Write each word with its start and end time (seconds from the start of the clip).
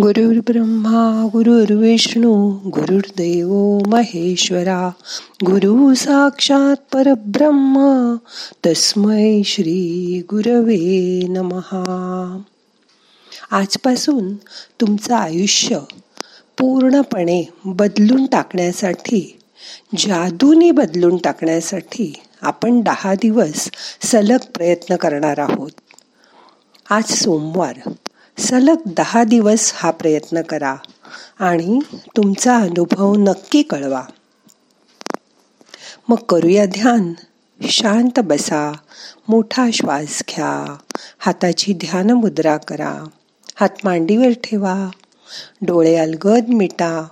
गुरुर् 0.00 0.38
ब्रह्मा 0.38 1.28
गुरुर्विष्णू 1.32 2.50
गुरुर्देव 2.50 3.78
महेश्वरा 3.86 4.90
गुरु 5.46 5.94
साक्षात 5.94 6.76
परब्रह्म 6.92 8.14
तस्मै 8.66 9.42
श्री 9.44 10.22
गुरवे 10.30 11.20
नमहा 11.28 12.40
आजपासून 13.50 14.34
तुमचं 14.80 15.14
आयुष्य 15.14 15.78
पूर्णपणे 16.58 17.44
बदलून 17.64 18.26
टाकण्यासाठी 18.26 19.38
जादूनी 19.98 20.70
बदलून 20.70 21.16
टाकण्यासाठी 21.16 22.14
आपण 22.42 22.80
दहा 22.80 23.14
दिवस 23.14 23.70
सलग 24.02 24.38
प्रयत्न 24.54 24.96
करणार 24.96 25.38
आहोत. 25.38 25.70
आज 26.90 27.04
सोमवार 27.04 27.90
सलग 28.38 28.76
दहा 28.86 29.24
दिवस 29.24 29.72
हा 29.74 29.90
प्रयत्न 29.90 30.42
करा 30.42 30.76
आणि 31.38 31.78
तुमचा 32.16 32.56
अनुभव 32.56 33.14
नक्की 33.14 33.62
कळवा. 33.62 34.02
मग 36.08 36.16
करूया 36.16 36.66
ध्यान. 36.66 37.12
शांत 37.68 38.20
बसा. 38.20 38.72
मोठा 39.28 39.66
श्वास 39.72 40.22
घ्या. 40.28 40.76
हाताची 41.18 41.72
ध्यान 41.72 42.10
मुद्रा 42.10 42.56
करा. 42.56 43.04
हात 43.54 43.68
मांडीवर 43.84 44.30
ठेवा. 44.44 44.88
डोळे 45.62 45.96
अलगद 45.96 46.48
मिटा. 46.48 47.08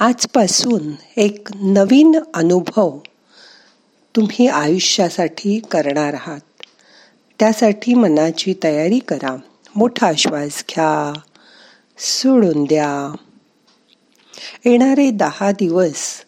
आजपासून 0.00 0.92
एक 1.16 1.48
नवीन 1.54 2.18
अनुभव 2.34 2.98
तुम्ही 4.16 4.48
आयुष्यासाठी 4.48 5.60
करणार 5.70 6.14
आहात. 6.14 6.40
त्यासाठी 7.38 7.94
मनाची 7.94 8.54
तयारी 8.62 8.98
करा. 8.98 9.36
मोठा 9.76 10.12
श्वास 10.18 10.64
घ्या. 10.70 11.18
सोडून 11.98 12.64
द्या. 12.64 13.14
येणारे 14.64 15.10
दहा 15.10 15.52
दिवस 15.52 16.24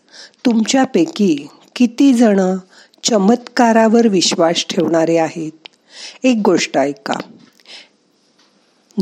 तुमच्यापैकी 0.47 1.47
किती 1.77 2.14
जण 2.14 2.56
चमत्कारावर 3.03 4.09
विश्वास 4.09 4.64
ठेवणारे 4.70 5.17
आहेत? 5.17 5.69
एक 6.23 6.42
गोष्ट 6.45 6.78
ऐका. 6.78 7.14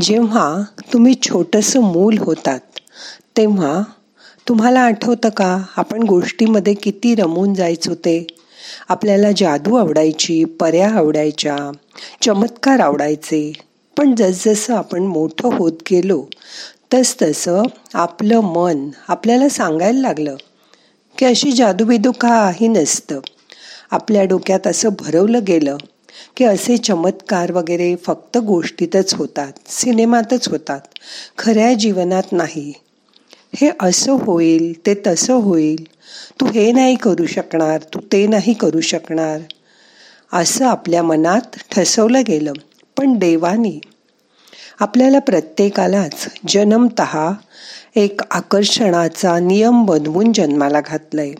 जेव्हा 0.01 0.61
तुम्ही 0.93 1.15
छोटंसं 1.21 1.79
मूल 1.79 2.17
होतात 2.17 2.59
तेव्हा 3.37 3.81
तुम्हाला 4.47 4.79
आठवतं 4.79 5.29
का 5.29 5.63
आपण 5.77 6.03
गोष्टीमध्ये 6.03 6.73
किती 6.73 7.15
रमून 7.15 7.53
जायचो 7.53 7.95
ते 7.95 8.27
आपल्याला 8.89 9.29
जादू 9.37 9.75
आवडायची 9.75 10.43
पर्या 10.43 10.89
आवडायच्या 10.89 11.71
चमत्कार 12.21 12.79
आवडायचे. 12.79 13.53
पण 13.97 14.15
जसजसं 14.15 14.73
आपण 14.75 15.03
मोठं 15.03 15.55
होत 15.55 15.81
गेलो 15.91 16.25
तसतसं 16.93 17.61
आपलं 17.93 18.39
मन 18.39 18.89
आपल्याला 19.07 19.49
सांगायला 19.49 19.99
लागलं 20.01 20.35
की 21.17 21.25
अशी 21.25 21.51
जादूबिदू 21.51 22.11
काही 22.11 22.67
नसतं. 22.67 23.19
आपल्या 23.91 24.23
डोक्यात 24.23 24.67
असं 24.67 24.89
भरवलं 24.99 25.39
गेलं 25.47 25.77
की 26.37 26.45
असे 26.45 26.77
चमत्कार 26.77 27.51
वगैरे 27.51 27.95
फक्त 27.95 28.37
गोष्टीतच 28.37 29.13
होतात 29.13 29.69
सिनेमातच 29.69 30.47
होतात 30.49 30.81
खऱ्या 31.37 31.73
जीवनात 31.73 32.31
नाही. 32.31 32.71
हे 33.55 33.69
असं 33.79 34.17
होईल 34.21 34.71
ते 34.85 34.93
तसं 35.07 35.33
होईल 35.33 35.83
तू 36.39 36.45
हे 36.45 36.71
नाही 36.71 36.95
करू 36.95 37.25
शकणार 37.25 37.81
तू 37.93 37.99
ते 38.11 38.25
नाही 38.27 38.53
करू 38.53 38.81
शकणार 38.81 39.39
असं 40.33 40.65
आपल्या 40.65 41.03
मनात 41.03 41.57
ठसवलं 41.71 42.21
गेलं. 42.27 42.53
पण 42.97 43.17
देवानी 43.17 43.79
आपल्याला 44.79 45.19
प्रत्येकालाच 45.19 46.27
जन्मत 46.47 47.01
एक 47.95 48.21
आकर्षणाचा 48.31 49.39
नियम 49.39 49.85
बनवून 49.85 50.33
जन्माला 50.33 50.81
घातलंय. 50.81 51.33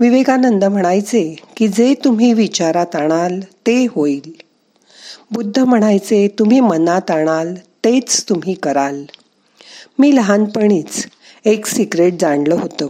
विवेकानंद 0.00 0.64
म्हणायचे 0.64 1.36
की 1.56 1.68
जे 1.68 1.94
तुम्ही 2.04 2.32
विचारात 2.32 2.96
आणाल 2.96 3.40
ते 3.40 3.86
होईल. 3.90 4.32
बुद्ध 5.30 5.58
म्हणायचे 5.58 6.28
तुम्ही 6.38 6.60
मनात 6.60 7.10
आणाल 7.10 7.54
तेच 7.54 8.24
तुम्ही 8.28 8.54
कराल. 8.54 9.04
मी 9.98 10.16
लहानपणीच 10.16 11.06
एक 11.44 11.66
सिक्रेट 11.66 12.14
जाणलं 12.20 12.54
होतं. 12.54 12.88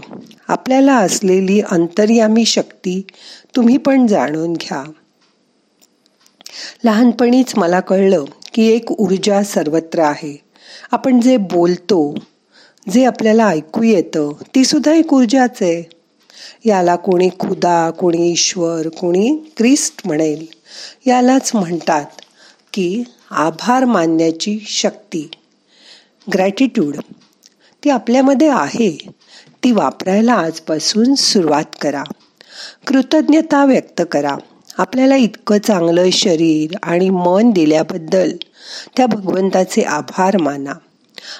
आपल्याला 0.49 0.97
असलेली 0.97 1.61
अंतर्यामी 1.61 2.45
शक्ती 2.45 3.07
तुम्ही 3.57 3.77
पण 3.77 4.07
जाणून 4.07 4.53
घ्या. 4.53 4.85
लहानपणीच 6.85 7.53
मला 7.57 7.81
कळलं 7.81 8.25
की 8.55 8.67
एक 8.67 8.93
ऊर्जा 8.93 9.43
सर्वत्र 9.43 9.99
आहे. 9.99 10.45
आपण 10.93 11.21
जे 11.21 11.37
बोलतो 11.37 12.15
जे 12.91 13.05
आपल्याला 13.05 13.47
ऐकू 13.47 13.83
येतं 13.83 14.33
ती 14.55 14.65
सुद्धा 14.65 14.93
एक 14.93 15.15
ऊर्जाच 15.15 15.59
आहे. 15.61 15.83
याला 16.65 16.97
कोणी 16.97 17.29
खुदा 17.39 17.91
कोणी 17.91 18.31
ईश्वर 18.31 18.89
कोणी 18.89 19.37
क्रिस्ट 19.57 20.01
म्हणेल. 20.05 20.47
यालाच 21.07 21.51
म्हणतात 21.55 22.07
की 22.73 23.03
आभार 23.31 23.85
मानण्याची 23.85 24.59
शक्ती. 24.67 25.31
ग्रॅटिट्यूड 26.33 26.97
ती 27.85 27.91
आपल्यामध्ये 27.91 28.49
आहे. 28.49 28.97
ती 29.65 29.73
वापरायला 29.73 30.33
आजपासून 30.33 31.15
सुरुवात 31.15 31.77
करा. 31.81 32.05
कृतज्ञता 32.87 33.65
व्यक्त 33.65 34.03
करा. 34.13 34.37
आपल्याला 34.79 35.17
इतकं 35.17 35.59
चांगलं 35.59 36.11
शरीर 36.11 36.71
आणि 36.83 37.11
मन 37.11 37.51
दिल्याबद्दल 37.51 38.33
त्या 38.97 39.07
भगवंताचे 39.07 39.83
आभार 39.83 40.37
माना. 40.37 40.73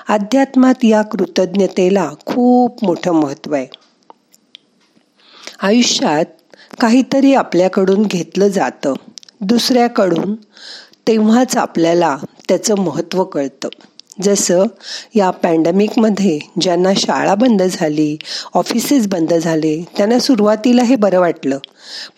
अध्यात्मात 0.09 0.85
या 0.85 1.03
कृतज्ञतेला 1.03 2.11
खूप 2.27 2.85
मोठं 2.85 3.13
महत्त्व 3.13 3.55
आहे. 3.55 3.67
आयुष्यात 5.63 6.25
काहीतरी 6.81 7.35
आपल्याकडून 7.35 8.03
घेतलं 8.03 8.49
जातं. 8.49 8.95
दुसऱ्याकडून 9.41 10.35
तेव्हाच 11.07 11.57
आपल्याला 11.57 12.17
त्याचं 12.49 12.75
महत्त्व 12.79 13.25
कळतं. 13.25 13.69
जसं 14.23 14.65
या 15.15 15.31
पॅन्डेमिकमध्ये 15.31 16.39
ज्यांना 16.61 16.93
शाळा 16.97 17.35
बंद 17.35 17.63
झाली 17.63 18.17
ऑफिसेस 18.55 19.07
बंद 19.07 19.35
झाले 19.35 19.85
त्यांना 19.97 20.19
सुरुवातीला 20.19 20.83
हे 20.83 20.97
बरं 20.97 21.21
वाटलं. 21.21 21.59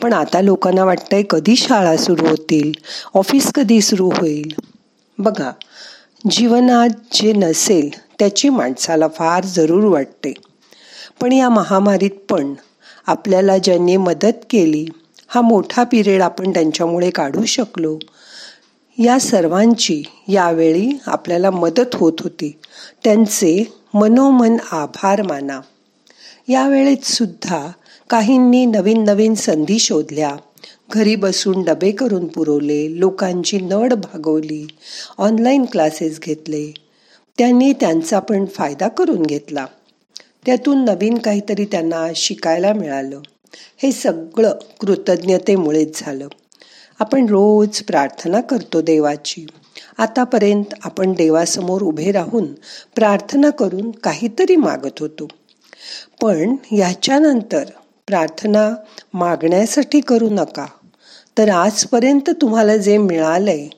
पण 0.03 0.12
आता 0.12 0.41
लोकांना 0.41 0.84
वाटतंय 0.84 1.22
कधी 1.31 1.56
शाळा 1.56 1.97
सुरू 1.97 2.26
होतील 2.26 2.72
ऑफिस 3.14 3.53
कधी 3.53 3.81
सुरू 3.81 4.10
होईल? 4.14 4.53
बघा 5.19 5.50
जीवनात 6.31 6.88
जे 7.12 7.32
नसेल 7.32 7.91
त्याची 8.19 8.48
माणसाला 8.48 9.08
फार 9.08 9.44
जरूर 9.44 9.84
वाटते. 9.84 10.32
पण 11.20 11.32
या 11.32 11.48
महामारीत 11.48 12.10
पण 12.31 12.54
आपल्याला 13.06 13.58
ज्यांनी 13.58 13.97
मदत 13.97 14.44
केली 14.50 14.87
हा 15.28 15.41
मोठा 15.41 15.84
पिरियड 15.84 16.22
आपण 16.22 16.50
त्यांच्यामुळे 16.50 17.10
काढू 17.10 17.44
शकलो. 17.44 17.98
या 18.98 19.19
सर्वांची 19.19 20.03
यावेळी 20.28 20.98
आपल्याला 21.06 21.50
मदत 21.50 21.94
होत 21.94 22.12
होती. 22.20 22.59
त्यांचे 23.04 23.72
मनोमन 23.94 24.56
आभार 24.72 25.22
माना. 25.22 25.60
यावेळेत 26.48 27.04
सुद्धा 27.04 27.70
काहींनी 28.10 28.66
नवीन 28.66 29.04
नवीन 29.04 29.34
संधी 29.34 29.78
शोधल्या. 29.78 30.37
घरी 30.92 31.16
बसून 31.16 31.62
डबे 31.62 31.91
करून 31.91 32.26
पुरवले 32.26 33.00
लोकांची 33.00 33.58
नड 33.58 33.94
भागवली 33.94 34.66
ऑनलाईन 35.19 35.64
क्लासेस 35.64 36.20
घेतले. 36.20 36.75
त्यांनी 37.38 37.72
त्यांचा 37.72 38.19
पण 38.19 38.44
फायदा 38.44 38.88
करून 38.88 39.22
घेतला. 39.22 39.66
त्यातून 40.47 40.84
नवीन 40.84 41.19
काहीतरी 41.19 41.64
त्यांना 41.64 42.06
शिकायला 42.16 42.72
मिळालं. 42.72 43.20
हे 43.82 43.92
सगळं 43.92 44.53
कृतज्ञतेमुळेच 44.81 46.00
झालं. 46.00 46.28
आपण 47.00 47.26
रोज 47.26 47.81
प्रार्थना 47.82 48.41
करतो 48.41 48.81
देवाची. 48.81 49.47
आतापर्यंत 49.98 50.75
आपण 50.84 51.12
देवासमोर 51.12 51.82
उभे 51.82 52.12
राहून 52.12 52.47
प्रार्थना 52.94 53.50
करून 53.50 53.90
काहीतरी 53.90 54.56
मागत 54.56 55.00
होतो. 55.00 55.28
पण 56.23 56.56
ह्याच्यानंतर 56.70 57.64
प्रार्थना 58.06 58.75
मागण्यासाठी 59.14 60.00
करू 60.00 60.28
नका. 60.31 60.67
तर 61.38 61.49
आजपर्यंत 61.49 62.31
तुम्हाला 62.31 62.76
जे 62.76 62.99
मिळालंय 62.99 63.69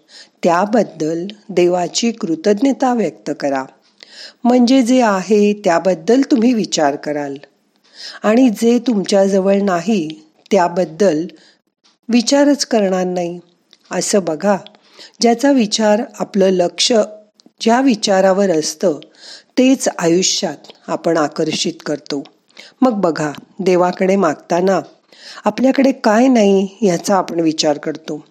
त्याबद्दल 0.42 1.26
देवाची 1.48 2.12
कृतज्ञता 2.12 2.94
व्यक्त 2.94 3.30
करा. 3.40 3.64
म्हणजे 4.44 4.82
जे 4.82 5.02
आहे 5.02 5.52
त्याबद्दल 5.52 6.20
तुम्ही 6.30 6.54
विचार 6.54 6.96
कराल. 6.96 7.34
आणि 8.22 8.48
जे 8.48 8.78
तुमच्याजवळ 8.78 9.60
नाही 9.62 10.26
त्याबद्दल 10.50 11.26
विचारच 12.10 12.66
करणार 12.66 13.04
नाही. 13.04 13.40
असं 13.90 14.24
बघा. 14.24 14.56
ज्याचा 15.20 15.52
विचार 15.52 16.02
आपलं 16.18 16.48
लक्ष 16.50 16.92
ज्या 17.60 17.80
विचारावर 17.80 18.50
असतं 18.50 18.98
तेच 19.58 19.88
आयुष्यात 19.98 20.72
आपण 20.86 21.16
आकर्षित 21.16 21.72
करतो. 21.86 22.24
मग 22.80 22.92
बघा 22.92 23.32
देवाकडे 23.58 24.16
मागताना 24.16 24.80
आपल्याकडे 25.44 25.92
काय 25.92 26.28
नाही 26.28 26.68
याचा 26.82 27.16
आपण 27.16 27.40
विचार 27.40 27.78
करतो. 27.78 28.24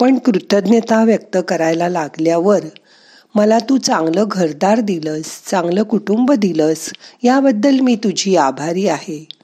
पण 0.00 0.18
कृतज्ञता 0.18 1.04
व्यक्त 1.04 1.38
करायला 1.48 1.88
लागल्यावर 1.88 2.60
मला 3.34 3.58
तू 3.58 3.76
चांगलं 3.76 4.24
घरदार 4.28 4.80
दिलंस 4.80 5.42
चांगलं 5.46 5.82
कुटुंब 5.82 6.32
दिलंस 6.32 6.92
याबद्दल 7.22 7.80
मी 7.80 7.96
तुझी 7.96 8.36
आभारी 8.36 8.88
आहे. 8.88 9.35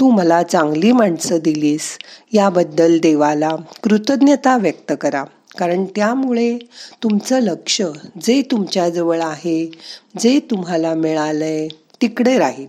तू 0.00 0.10
मला 0.10 0.42
चांगली 0.42 0.92
माणसं 0.92 1.38
दिलीस 1.38 1.98
याबद्दल 2.32 2.98
देवाला 2.98 3.56
कृतज्ञता 3.82 4.56
व्यक्त 4.56 4.92
करा. 5.00 5.24
कारण 5.58 5.84
त्यामुळे 5.84 6.58
तुमचं 7.02 7.40
लक्ष 7.40 7.82
जे 8.22 8.42
तुमच्याजवळ 8.50 9.20
आहे 9.20 9.70
जे 10.18 10.40
तुम्हाला 10.50 10.94
मिळालंय 10.94 11.68
तिकडे 12.02 12.38
राहील. 12.38 12.66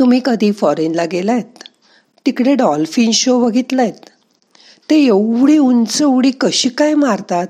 तुम्ही 0.00 0.20
कधी 0.24 0.52
फॉरेनला 0.52 1.04
गेलायत? 1.04 1.62
तिकडे 2.26 2.54
डॉल्फिन 2.54 3.10
शो 3.10 3.40
बघितलायत? 3.40 4.10
ते 4.90 5.04
एवढी 5.04 5.58
उंच 5.58 6.02
उडी 6.02 6.30
कशी 6.30 6.68
काय 6.68 6.94
मारतात? 6.94 7.46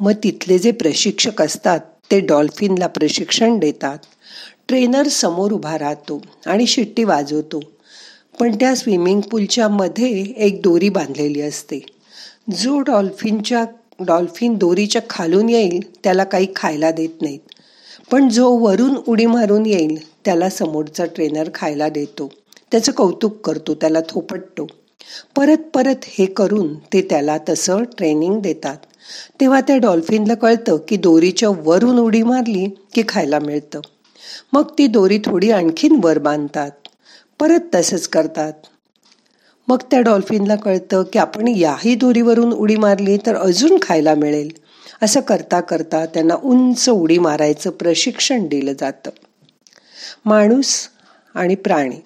मग 0.00 0.12
तिथले 0.12 0.58
जे 0.58 0.70
प्रशिक्षक 0.70 1.42
असतात 1.42 1.80
ते 2.10 2.20
डॉल्फिनला 2.20 2.86
प्रशिक्षण 2.86 3.58
देतात. 3.58 3.98
ट्रेनर 4.70 5.08
समोर 5.08 5.52
उभा 5.52 5.78
राहतो 5.78 6.22
आणि 6.46 6.66
शिट्टी 6.66 7.04
वाजवतो. 7.04 7.60
पण 8.40 8.54
त्या 8.54 8.74
स्विमिंग 8.74 9.20
पूलच्या 9.20 9.68
मध्ये 9.68 10.34
एक 10.36 10.62
दोरी 10.62 10.88
बांधलेली 10.88 11.40
असते. 11.40 11.86
जो 12.54 12.80
डॉल्फिनच्या 12.80 13.64
डॉल्फिन 14.00 14.54
दोरीच्या 14.54 15.02
खालून 15.10 15.48
येईल 15.48 15.90
त्याला 16.04 16.24
काही 16.24 16.46
खायला 16.56 16.90
देत 16.90 17.22
नाहीत. 17.22 17.38
पण 18.10 18.28
जो 18.28 18.50
वरून 18.50 18.96
उडी 19.08 19.26
मारून 19.26 19.66
येईल 19.66 20.08
त्याला 20.24 20.50
समोरचा 20.50 21.04
ट्रेनर 21.04 21.48
खायला 21.54 21.88
देतो. 21.88 22.30
त्याचं 22.72 22.92
कौतुक 22.92 23.46
करतो 23.46 23.74
त्याला 23.74 23.98
थोपटतो. 24.08 24.66
परत 25.36 25.58
परत 25.74 25.96
हे 26.04 26.26
करून 26.26 26.74
ते 26.74 27.02
त्याला 27.02 27.38
तसं 27.48 27.82
ट्रेनिंग 27.82 28.40
देतात. 28.40 28.76
तेव्हा 29.40 29.60
त्या 29.60 29.76
डॉल्फिनला 29.76 30.34
कळतं 30.34 30.76
की 30.88 30.96
दोरीच्या 30.96 31.48
वरून 31.48 31.98
उडी 31.98 32.22
मारली 32.22 32.68
की 32.94 33.02
खायला 33.08 33.38
मिळतं. 33.38 33.80
मग 34.52 34.62
ती 34.78 34.86
दोरी 34.86 35.18
थोडी 35.24 35.50
आणखीन 35.50 36.00
वर 36.04 36.18
बांधतात. 36.18 36.70
परत 37.40 37.60
तसंच 37.74 38.08
करतात. 38.08 38.52
मग 39.68 39.78
त्या 39.90 40.00
डॉल्फिनला 40.00 40.56
कळतं 40.56 41.02
की 41.02 41.18
आपण 41.18 41.48
याही 41.48 41.94
दोरीवरून 41.94 42.52
उडी 42.52 42.76
मारली 42.76 43.16
तर 43.16 43.36
अजून 43.36 43.78
खायला 43.82 44.14
मिळेल. 44.14 44.50
असं 45.02 45.20
करता 45.20 45.60
करता 45.60 46.06
त्यांना 46.06 46.34
उंच 46.34 46.88
उडी 46.88 47.18
मारायचं 47.18 47.70
प्रशिक्षण 47.70 48.46
दिलं 48.46 48.72
जातं. 48.72 49.10
माणूस 50.24 50.88
आणि 51.34 51.54
प्राणी 51.54 51.96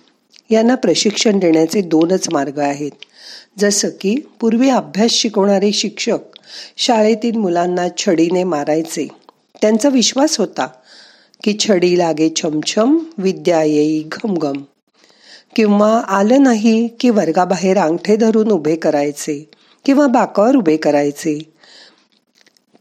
यांना 0.50 0.75
प्रशिक्षण 0.75 1.38
देण्याचे 1.38 1.81
दोनच 1.81 2.26
मार्ग 2.32 2.59
आहेत. 2.59 2.91
जसं 3.59 3.88
की 4.00 4.17
पूर्वी 4.41 4.71
अभ्यास 4.71 5.11
शिकवणारे 5.11 5.73
शिक्षक 5.73 6.19
शाळेतील 6.76 7.37
मुलांना 7.37 7.87
छडीने 7.99 8.44
मारायचे. 8.44 9.09
त्यांचा 9.61 9.88
विश्वास 9.88 10.38
होता 10.38 10.69
की 11.44 11.56
छडी 11.61 11.99
लागे 11.99 12.29
छमछम 12.37 12.99
विद्या 13.19 13.62
येई 13.62 14.02
घमघम. 14.02 14.62
किंवा 15.56 16.00
आलं 16.08 16.43
नाही 16.43 16.88
की 17.00 17.11
वर्गाबाहेर 17.11 17.79
अंगठे 17.79 18.17
धरून 18.17 18.50
उभे 18.50 18.76
करायचे 18.76 19.50
किंवा 19.85 20.06
बाकावर 20.06 20.56
उभे 20.56 20.76
करायचे. 20.76 21.38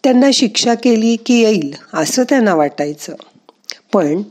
त्यांना 0.04 0.30
शिक्षा 0.34 0.74
केली 0.74 1.16
की 1.16 1.34
येईल 1.34 1.74
असं 1.94 2.24
त्यांना 2.24 2.56
वाटायचं. 2.56 3.14
पण 3.94 4.22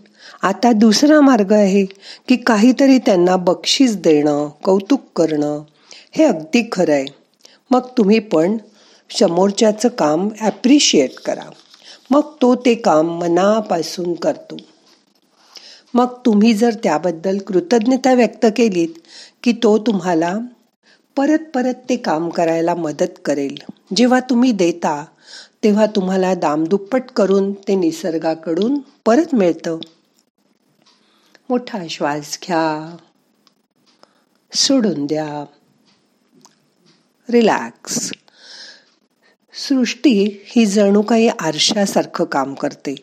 आता 0.42 0.72
दुसरा 0.72 1.20
मार्ग 1.20 1.52
आहे 1.52 1.84
की 2.28 2.36
काहीतरी 2.36 2.98
त्यांना 2.98 3.36
बक्षीस 3.36 3.96
देणं 3.96 4.48
कौतुक 4.64 5.00
करणं 5.16 5.62
हे 6.12 6.24
अगदी 6.24 6.68
खरं 6.72 6.92
आहे 6.92 7.06
मग 7.70 7.80
तुम्ही 7.98 8.18
पण 8.18 8.56
समोरच्याचं 9.18 9.88
काम 9.88 10.28
ॲप्रिशिएट 10.40 11.14
करा. 11.14 11.50
मग 12.12 12.32
तो 12.42 12.54
ते 12.54 12.74
काम 12.74 13.20
मनापासून 13.20 14.14
करतो. 14.14 14.56
मग 15.94 16.06
तुम्ही 16.06 16.54
जर 16.54 16.74
त्याबद्दल 16.82 17.38
कृतज्ञता 17.38 18.12
व्यक्त 18.12 18.46
केलीत 18.56 18.88
की 19.42 19.52
तो 19.52 19.78
तुम्हाला 19.78 20.38
परत 21.16 21.38
परत 21.54 21.74
ते 21.88 21.96
काम 21.96 22.28
करायला 22.28 22.74
मदत 22.74 23.18
करेल. 23.24 23.58
जेव्हा 23.96 24.20
तुम्ही 24.20 24.52
देता 24.52 25.04
तेव्हा 25.64 25.86
तुम्हाला 25.86 26.34
दामदुप्पट 26.34 27.02
करून 27.16 27.52
ते 27.52 27.74
निसर्गाकडून 27.74 28.78
परत 29.06 29.34
मिळतं. 29.34 29.78
मोठा 31.48 31.78
श्वास 31.90 32.38
घ्या. 32.44 32.96
सोडून 34.54 35.06
द्या. 35.06 35.44
रिलॅक्स. 37.28 38.12
सृष्टी 39.54 40.42
ही 40.44 40.66
जणू 40.66 41.02
काही 41.02 41.28
आरशासारखं 41.28 42.24
काम 42.24 42.54
करते. 42.54 42.94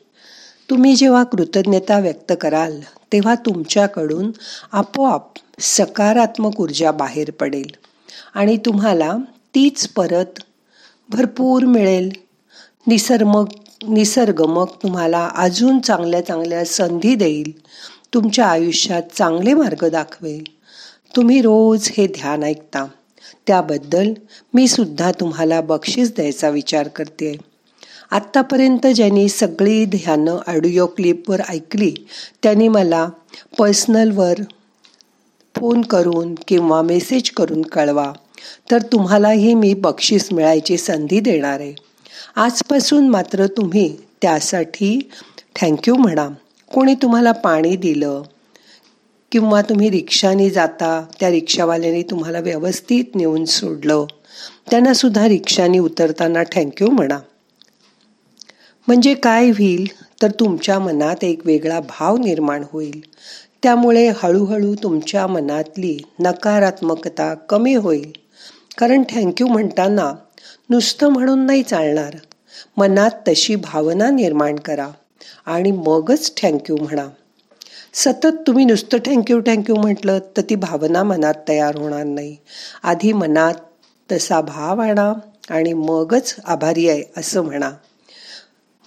तुम्ही 0.69 0.95
जेव्हा 0.95 1.23
कृतज्ञता 1.23 1.99
व्यक्त 1.99 2.33
कराल 2.41 2.79
तेव्हा 3.13 3.35
तुमच्याकडून 3.35 4.31
आपोआप 4.71 5.31
सकारात्मक 5.59 6.61
ऊर्जा 6.61 6.91
बाहेर 6.91 7.31
पडेल 7.31 7.75
आणि 8.33 8.57
तुम्हाला 8.57 9.17
तीच 9.55 9.87
परत 9.87 10.39
भरपूर 11.09 11.63
मिळेल. 11.63 12.11
निसर्ग 12.87 13.27
निसर्ग 13.87 14.41
मग 14.41 14.67
तुम्हाला 14.83 15.29
अजून 15.35 15.79
चांगल्या 15.79 16.25
चांगल्या 16.25 16.65
संधी 16.65 17.15
देईल. 17.15 17.59
तुमच्या 18.13 18.45
आयुष्यात 18.45 19.03
चांगले 19.17 19.53
मार्ग 19.53 19.89
दाखवेल. 19.89 20.43
तुम्ही 21.15 21.41
रोज 21.41 21.91
हे 21.97 22.07
ध्यान 22.07 22.43
ऐकता. 22.43 22.87
त्याबद्दल 23.47 24.13
मी 24.53 24.67
सुद्धा 24.67 25.11
तुम्हाला 25.11 25.61
बक्षीस 25.61 26.11
द्यायचा 26.15 26.49
विचार 26.49 26.87
करते. 26.87 27.35
आत्तापर्यंत 28.11 28.87
ज्यांनी 28.87 29.29
सगळी 29.29 29.85
ध्यानं 29.85 30.37
ऑडिओ 30.47 30.85
क्लिपवर 30.85 31.41
ऐकली 31.49 31.93
त्यांनी 32.43 32.67
मला 32.67 33.09
पर्सनलवर 33.57 34.33
फोन 35.55 35.81
करून 35.81 36.35
किंवा 36.47 36.81
मेसेज 36.81 37.31
करून 37.31 37.61
कळवा 37.61 38.11
तर 38.71 38.81
तुम्हालाही 38.81 39.53
मी 39.53 39.73
बक्षीस 39.73 40.31
मिळायची 40.33 40.77
संधी 40.77 41.19
देणार 41.19 41.59
आहे. 41.59 41.73
आजपासून 42.35 43.07
मात्र 43.09 43.47
तुम्ही 43.47 43.97
त्यासाठी 44.21 45.09
थँक्यू 45.55 45.95
म्हणा. 45.95 46.27
कोणी 46.73 46.95
तुम्हाला 46.95 47.31
पाणी 47.31 47.75
दिलं 47.75 48.21
किंवा 49.31 49.61
तुम्ही 49.61 49.89
रिक्षाने 49.89 50.49
जाता 50.49 51.05
त्या 51.19 51.29
रिक्षावाल्याने 51.29 52.01
तुम्हाला 52.01 52.39
व्यवस्थित 52.39 53.03
नेऊन 53.15 53.45
सोडलं. 53.45 54.05
त्यांना 54.71 54.93
सुद्धा 54.93 55.27
रिक्षाने 55.27 55.79
उतरताना 55.79 56.43
थँक्यू 56.43 56.87
म्हणा. 56.87 57.19
म्हणजे 58.87 59.13
काय 59.13 59.49
होईल? 59.49 59.87
तर 60.21 60.31
तुमच्या 60.31 60.79
मनात 60.79 61.23
एक 61.23 61.45
वेगळा 61.45 61.79
भाव 61.79 62.17
निर्माण 62.17 62.63
होईल. 62.71 63.03
त्यामुळे 63.63 64.11
हळूहळू 64.15 64.75
तुमच्या 64.83 65.27
मनातली 65.27 65.99
नकारात्मकता 66.19 67.33
कमी 67.33 67.75
होईल. 67.75 68.11
कारण 68.77 69.03
थँक्यू 69.09 69.47
म्हणताना 69.47 70.13
नुसतं 70.69 71.07
म्हणून 71.07 71.45
नाही 71.45 71.63
चालणार. 71.63 72.13
मनात 72.77 73.11
तशी 73.27 73.55
भावना 73.55 74.09
निर्माण 74.09 74.55
करा 74.55 74.87
आणि 75.45 75.71
मगच 75.71 76.41
थँक्यू 76.41 76.77
म्हणा. 76.77 77.07
सतत 77.93 78.27
तुम्ही 78.47 78.65
नुसतं 78.65 78.97
थँक्यू 79.05 79.41
थँक्यू 79.41 79.75
म्हटलं 79.75 80.19
तर 80.19 80.41
ती 80.41 80.55
भावना 80.55 81.03
मनात 81.03 81.33
तयार 81.47 81.75
होणार 81.75 82.03
नाही. 82.03 82.37
आधी 82.83 83.13
मनात 83.13 83.53
तसा 84.11 84.41
भाव 84.41 84.81
आणा 84.81 85.13
आणि 85.49 85.73
मगच 85.73 86.35
आभारी 86.45 86.89
आहे 86.89 87.03
असं 87.17 87.41
म्हणा. 87.41 87.71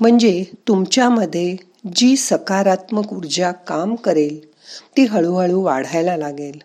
म्हणजे 0.00 0.44
तुमच्यामध्ये 0.68 1.56
जी 1.94 2.16
सकारात्मक 2.16 3.12
ऊर्जा 3.12 3.52
काम 3.52 3.94
करेल 3.94 4.48
ती 4.96 5.04
हळूहळू 5.04 5.60
वाढायला 5.60 6.16
लागेल. 6.16 6.60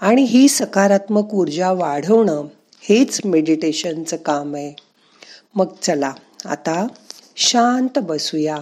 आणि 0.00 0.22
ही 0.22 0.48
सकारात्मक 0.48 1.34
ऊर्जा 1.34 1.72
वाढवणं 1.72 2.44
हेच 2.80 3.20
मेडिटेशनचं 3.24 4.16
काम 4.16 4.54
आहे. 4.54 4.72
मग 5.54 5.66
चला 5.82 6.12
आता 6.44 6.86
शांत 7.36 7.98
बसूया. 7.98 8.58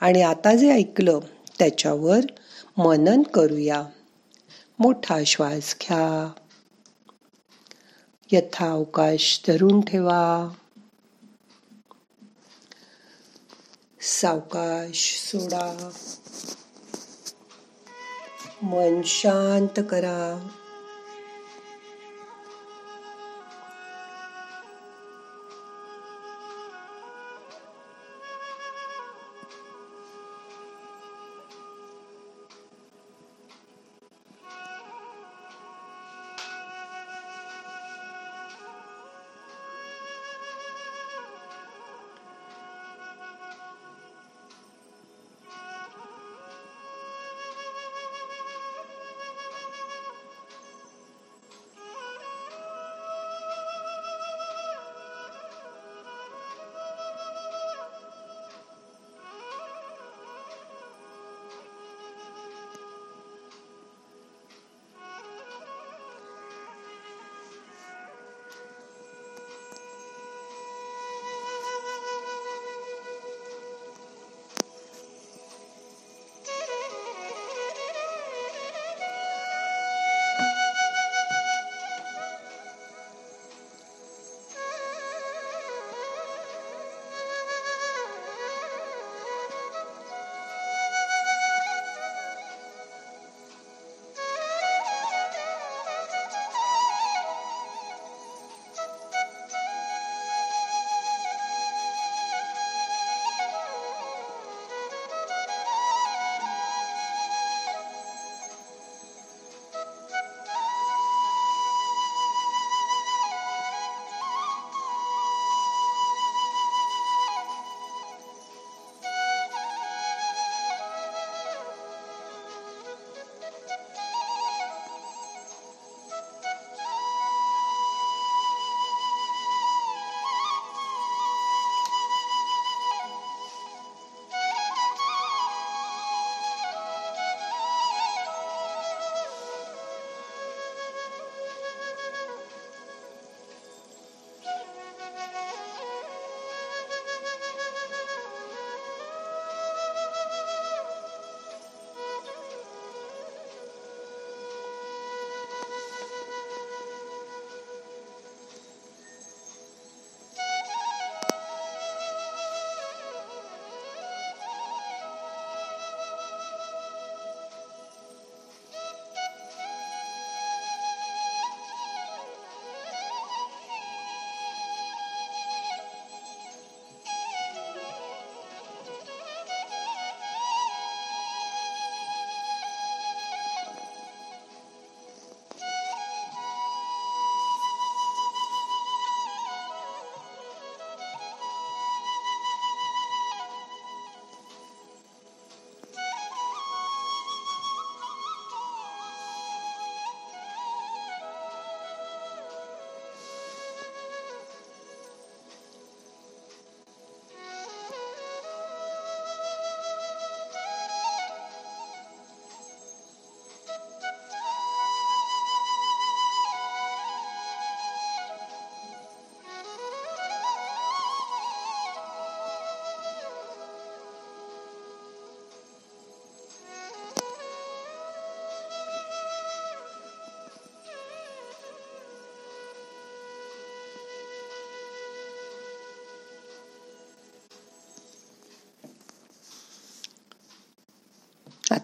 आणि 0.00 0.22
आता 0.22 0.54
जे 0.54 0.70
ऐकलं 0.70 1.20
त्याच्यावर 1.58 2.20
मनन 2.78 3.22
करूया. 3.22 3.86
मोठा 4.78 5.24
श्वास 5.26 5.76
घ्या. 5.80 6.32
यथावकाश 8.32 9.42
धरून 9.46 9.80
ठेवा. 9.80 10.48
सावकाश 14.00 15.20
सोडा. 15.20 15.90
मन 18.62 19.02
शांत 19.04 19.84
करा. 19.90 20.48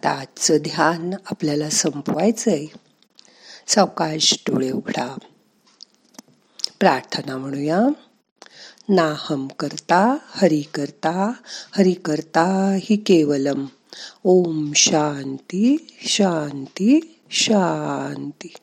आता 0.02 0.11
आजचं 0.11 0.56
ध्यान 0.56 1.14
आपल्याला 1.30 1.71
संपवायचंय. 1.71 2.66
सावकाश 3.66 4.35
डोळे 4.49 4.71
उघडा. 4.71 5.18
प्रार्थना 6.80 7.37
म्हणूया. 7.37 7.80
नाहम 8.88 9.47
करता 9.47 10.16
हरि 10.25 10.62
करता 10.62 11.32
हरि 11.73 11.92
करता 11.92 12.78
हि 12.82 12.97
केवलम. 12.97 13.66
ओम 14.25 14.73
शांती 14.73 15.76
शांती 16.00 17.18
शांती. 17.30 18.54